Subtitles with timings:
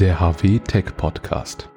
[0.00, 1.68] Der HW Tech Podcast.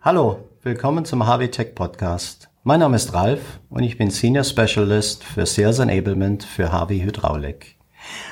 [0.00, 2.48] Hallo, willkommen zum HW Tech Podcast.
[2.62, 7.76] Mein Name ist Ralf und ich bin Senior Specialist für Sales Enablement für HW Hydraulik.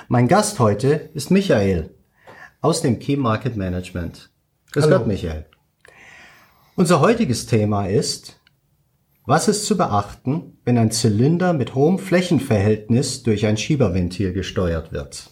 [0.08, 1.94] Mein Gast heute ist Michael
[2.62, 4.30] aus dem Key Market Management.
[4.72, 5.00] Grüß Hallo.
[5.00, 5.44] Gott, Michael.
[6.76, 8.40] Unser heutiges Thema ist,
[9.26, 15.28] was ist zu beachten, wenn ein Zylinder mit hohem Flächenverhältnis durch ein Schieberventil gesteuert wird?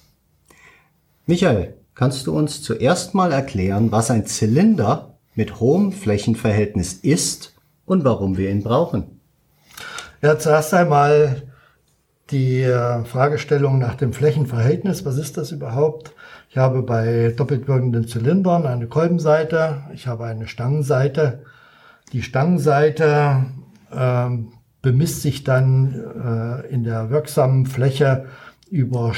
[1.29, 7.55] Michael, kannst du uns zuerst mal erklären, was ein Zylinder mit hohem Flächenverhältnis ist
[7.85, 9.21] und warum wir ihn brauchen?
[10.23, 11.43] Ja, zuerst einmal
[12.31, 15.05] die äh, Fragestellung nach dem Flächenverhältnis.
[15.05, 16.15] Was ist das überhaupt?
[16.49, 21.45] Ich habe bei doppelt wirkenden Zylindern eine Kolbenseite, ich habe eine Stangenseite.
[22.15, 23.45] Die Stangenseite
[23.93, 28.25] ähm, bemisst sich dann äh, in der wirksamen Fläche
[28.71, 29.13] über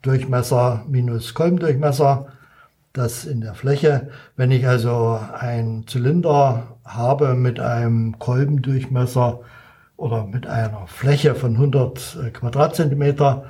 [0.00, 2.26] Stangendurchmesser minus Kolbendurchmesser.
[2.92, 4.08] Das in der Fläche.
[4.36, 9.40] Wenn ich also einen Zylinder habe mit einem Kolbendurchmesser
[9.96, 13.44] oder mit einer Fläche von 100 Quadratzentimeter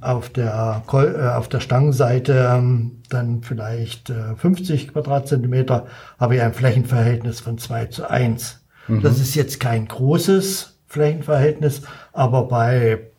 [0.00, 5.86] auf der Kol äh, auf der Stangenseite ähm, dann vielleicht äh, 50 Quadratzentimeter
[6.18, 8.64] habe ich ein Flächenverhältnis von 2 zu 1.
[9.02, 13.11] Das ist jetzt kein großes Flächenverhältnis, aber bei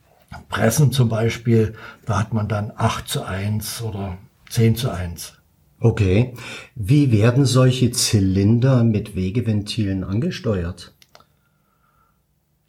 [0.50, 1.73] Pressen zum Beispiel,
[2.06, 4.17] da hat man dann 8 zu 1 oder
[4.50, 5.34] 10 zu 1.
[5.80, 6.34] Okay.
[6.76, 10.94] Wie werden solche Zylinder mit Wegeventilen angesteuert?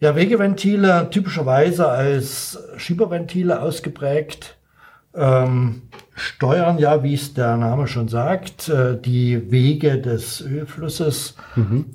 [0.01, 4.57] Ja, Wegeventile typischerweise als Schieberventile ausgeprägt,
[5.15, 5.83] ähm,
[6.15, 11.37] steuern ja, wie es der Name schon sagt, äh, die Wege des Ölflusses.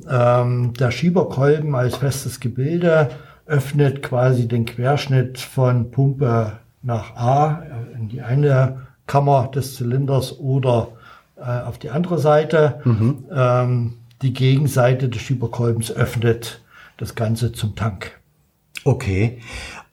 [0.10, 3.10] Ähm, der Schieberkolben als festes Gebilde
[3.50, 10.40] öffnet quasi den Querschnitt von Pumpe nach A äh, in die eine Kammer des Zylinders
[10.40, 10.90] oder
[11.36, 12.82] äh, auf die andere Seite.
[13.32, 16.62] Ähm, die Gegenseite des Schieberkolbens öffnet
[16.98, 18.20] das Ganze zum Tank.
[18.84, 19.42] Okay.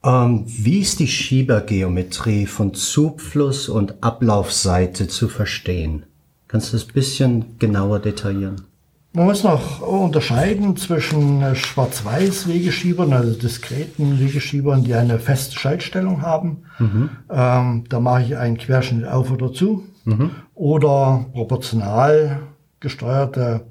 [0.04, 6.04] Ähm, wie ist die Schiebergeometrie von Zufluss und Ablaufseite zu verstehen?
[6.48, 8.62] Kannst du das ein bisschen genauer detaillieren?
[9.16, 16.65] Man muss noch unterscheiden zwischen äh, Schwarz-Weiß-Wegeschiebern, also diskreten Wegeschiebern, die eine feste Schaltstellung haben.
[17.31, 19.84] Ähm, da mache ich einen Querschnitt auf oder zu.
[20.53, 22.41] Oder proportional
[22.78, 23.69] gesteuerte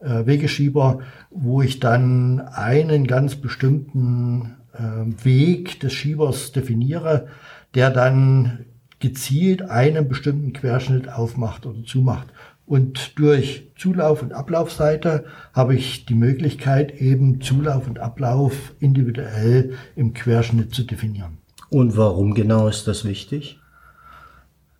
[0.00, 0.98] äh, Wegeschieber,
[1.30, 7.28] wo ich dann einen ganz bestimmten äh, Weg des Schiebers definiere,
[7.76, 8.64] der dann
[8.98, 12.26] gezielt einen bestimmten Querschnitt aufmacht oder zumacht.
[12.70, 20.14] Und durch Zulauf- und Ablaufseite habe ich die Möglichkeit, eben Zulauf und Ablauf individuell im
[20.14, 21.38] Querschnitt zu definieren.
[21.68, 23.58] Und warum genau ist das wichtig?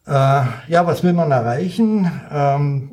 [0.07, 2.09] Äh, ja, was will man erreichen?
[2.31, 2.93] Ähm,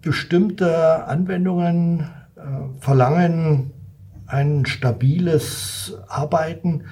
[0.00, 2.40] bestimmte Anwendungen äh,
[2.80, 3.72] verlangen
[4.26, 6.84] ein stabiles Arbeiten.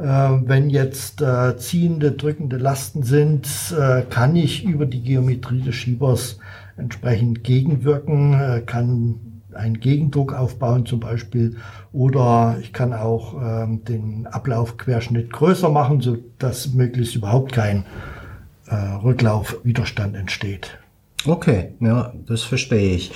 [0.00, 0.04] Äh,
[0.48, 3.46] wenn jetzt äh, ziehende, drückende Lasten sind,
[3.78, 6.38] äh, kann ich über die Geometrie des Schiebers
[6.78, 9.20] entsprechend gegenwirken, äh, kann
[9.52, 11.56] einen Gegendruck aufbauen zum Beispiel
[11.92, 17.84] oder ich kann auch ähm, den Ablaufquerschnitt größer machen, so dass möglichst überhaupt kein
[18.68, 20.78] äh, Rücklaufwiderstand entsteht.
[21.26, 23.12] Okay, ja, das verstehe ich.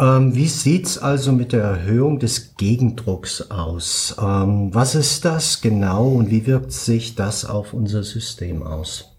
[0.00, 4.16] Ähm, wie sieht's also mit der Erhöhung des Gegendrucks aus?
[4.20, 9.16] Ähm, was ist das genau und wie wirkt sich das auf unser System aus?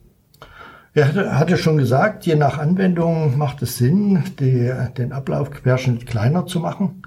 [0.94, 6.46] Er hatte, hatte schon gesagt, je nach Anwendung macht es Sinn, die, den Ablaufquerschnitt kleiner
[6.46, 7.02] zu machen.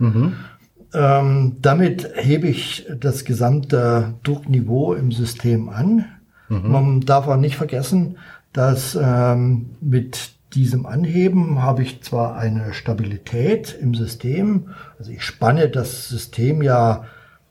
[0.94, 6.06] Ähm, damit hebe ich das gesamte Druckniveau im System an.
[6.48, 8.16] Man darf auch nicht vergessen,
[8.54, 15.68] dass ähm, mit diesem Anheben habe ich zwar eine Stabilität im System, also ich spanne
[15.68, 17.04] das System ja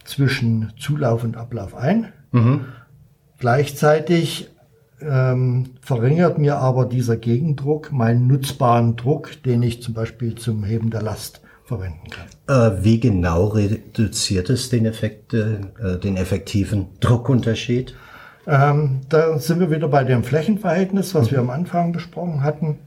[0.04, 2.12] zwischen Zulauf und Ablauf ein.
[3.40, 4.50] Gleichzeitig
[5.00, 10.90] ähm, verringert mir aber dieser Gegendruck meinen nutzbaren Druck, den ich zum Beispiel zum Heben
[10.90, 12.28] der Last verwenden kann.
[12.48, 15.60] Äh, wie genau reduziert es den, Effekt, äh,
[16.02, 17.94] den effektiven Druckunterschied?
[18.48, 22.80] Ähm, da sind wir wieder bei dem Flächenverhältnis, was wir am Anfang besprochen hatten.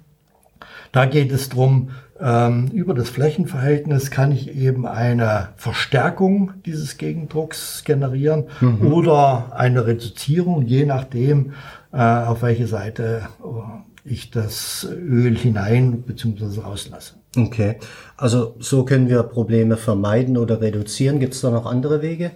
[0.91, 1.91] Da geht es drum
[2.21, 8.45] ähm, über das Flächenverhältnis kann ich eben eine Verstärkung dieses Gegendrucks generieren
[8.83, 11.55] oder eine Reduzierung, je nachdem,
[11.93, 16.61] äh, auf welche Seite äh, ich das Öl hinein bzw.
[16.61, 17.15] rauslasse.
[17.37, 17.77] Okay,
[18.17, 21.21] also so können wir Probleme vermeiden oder reduzieren.
[21.21, 22.33] Gibt es da noch andere Wege?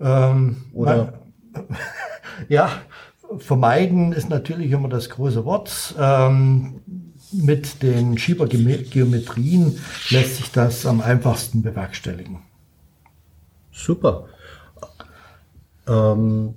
[0.00, 1.14] Ähm, Oder
[2.48, 2.70] Ja,
[3.38, 5.94] vermeiden ist natürlich immer das große Wort.
[5.98, 6.80] Ähm,
[7.32, 9.78] mit den Schiebergeometrien
[10.10, 12.38] lässt sich das am einfachsten bewerkstelligen.
[13.72, 14.26] Super.
[15.88, 16.54] Ähm,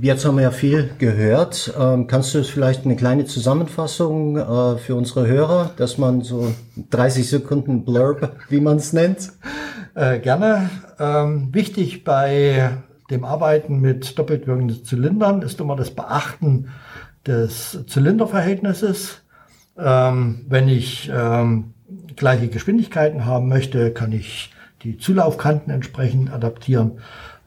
[0.00, 1.72] jetzt haben wir ja viel gehört.
[1.78, 6.52] Ähm, kannst du vielleicht eine kleine Zusammenfassung äh, für unsere Hörer, dass man so
[6.90, 9.32] 30 Sekunden Blurb, wie man es nennt?
[9.94, 10.70] Äh, gerne.
[10.98, 12.82] Ähm, wichtig bei
[13.12, 16.68] dem Arbeiten mit doppelt wirkenden Zylindern ist immer das Beachten
[17.26, 19.22] des Zylinderverhältnisses.
[19.78, 21.74] Ähm, wenn ich ähm,
[22.16, 26.92] gleiche Geschwindigkeiten haben möchte, kann ich die Zulaufkanten entsprechend adaptieren.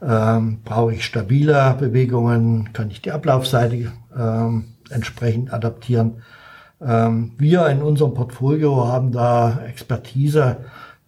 [0.02, 6.22] Ähm, brauche ich stabile Bewegungen, kann ich die Ablaufseite ähm, entsprechend adaptieren.
[6.80, 10.58] Ähm, wir in unserem Portfolio haben da Expertise.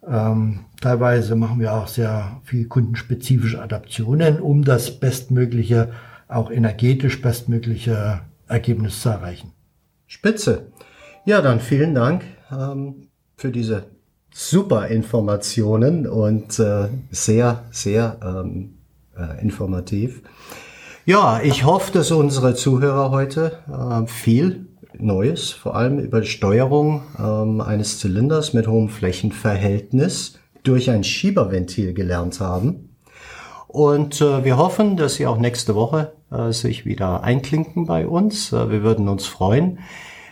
[0.09, 5.91] Ähm, teilweise machen wir auch sehr viel kundenspezifische Adaptionen, um das bestmögliche,
[6.27, 9.51] auch energetisch bestmögliche Ergebnis zu erreichen.
[10.07, 10.71] Spitze.
[11.25, 13.07] Ja, dann vielen Dank ähm,
[13.37, 13.85] für diese
[14.31, 18.75] super Informationen und äh, sehr, sehr ähm,
[19.15, 20.23] äh, informativ.
[21.05, 24.68] Ja, ich hoffe, dass unsere Zuhörer heute äh, viel
[24.99, 31.93] Neues, vor allem über die Steuerung ähm, eines Zylinders mit hohem Flächenverhältnis durch ein Schieberventil
[31.93, 32.89] gelernt haben.
[33.67, 38.51] Und äh, wir hoffen, dass Sie auch nächste Woche äh, sich wieder einklinken bei uns.
[38.51, 39.79] Äh, wir würden uns freuen.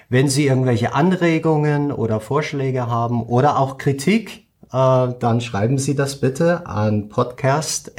[0.09, 6.19] Wenn Sie irgendwelche Anregungen oder Vorschläge haben oder auch Kritik, äh, dann schreiben Sie das
[6.19, 7.97] bitte an podcast.hw.de.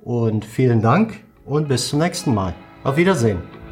[0.00, 2.54] Und vielen Dank und bis zum nächsten Mal.
[2.84, 3.63] Auf Wiedersehen.